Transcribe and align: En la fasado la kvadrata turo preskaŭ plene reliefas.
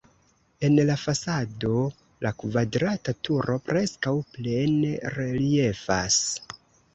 En 0.67 0.75
la 0.89 0.93
fasado 1.01 1.73
la 2.27 2.31
kvadrata 2.43 3.15
turo 3.29 3.59
preskaŭ 3.69 4.15
plene 4.31 4.91
reliefas. 5.19 6.19